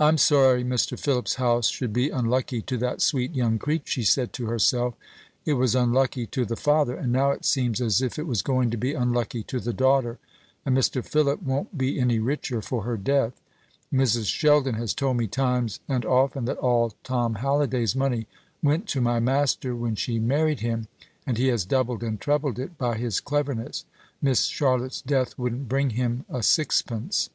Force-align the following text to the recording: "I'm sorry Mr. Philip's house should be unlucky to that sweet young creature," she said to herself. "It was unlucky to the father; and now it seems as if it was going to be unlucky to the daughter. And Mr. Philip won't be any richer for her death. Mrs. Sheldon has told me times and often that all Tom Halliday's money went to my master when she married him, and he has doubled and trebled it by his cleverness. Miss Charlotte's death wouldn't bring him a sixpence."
"I'm 0.00 0.18
sorry 0.18 0.64
Mr. 0.64 0.98
Philip's 0.98 1.36
house 1.36 1.68
should 1.68 1.92
be 1.92 2.10
unlucky 2.10 2.60
to 2.62 2.76
that 2.78 3.00
sweet 3.00 3.32
young 3.32 3.60
creature," 3.60 3.86
she 3.88 4.02
said 4.02 4.32
to 4.32 4.46
herself. 4.46 4.94
"It 5.44 5.52
was 5.54 5.76
unlucky 5.76 6.26
to 6.26 6.44
the 6.44 6.56
father; 6.56 6.96
and 6.96 7.12
now 7.12 7.30
it 7.30 7.44
seems 7.44 7.80
as 7.80 8.02
if 8.02 8.18
it 8.18 8.26
was 8.26 8.42
going 8.42 8.72
to 8.72 8.76
be 8.76 8.92
unlucky 8.92 9.44
to 9.44 9.60
the 9.60 9.72
daughter. 9.72 10.18
And 10.66 10.76
Mr. 10.76 11.04
Philip 11.04 11.42
won't 11.42 11.78
be 11.78 12.00
any 12.00 12.18
richer 12.18 12.60
for 12.60 12.82
her 12.82 12.96
death. 12.96 13.40
Mrs. 13.92 14.26
Sheldon 14.26 14.74
has 14.74 14.92
told 14.94 15.16
me 15.18 15.28
times 15.28 15.78
and 15.86 16.04
often 16.04 16.44
that 16.46 16.58
all 16.58 16.92
Tom 17.04 17.36
Halliday's 17.36 17.94
money 17.94 18.26
went 18.64 18.88
to 18.88 19.00
my 19.00 19.20
master 19.20 19.76
when 19.76 19.94
she 19.94 20.18
married 20.18 20.58
him, 20.58 20.88
and 21.24 21.38
he 21.38 21.46
has 21.54 21.64
doubled 21.64 22.02
and 22.02 22.20
trebled 22.20 22.58
it 22.58 22.76
by 22.76 22.96
his 22.96 23.20
cleverness. 23.20 23.84
Miss 24.20 24.46
Charlotte's 24.46 25.00
death 25.00 25.38
wouldn't 25.38 25.68
bring 25.68 25.90
him 25.90 26.24
a 26.28 26.42
sixpence." 26.42 27.30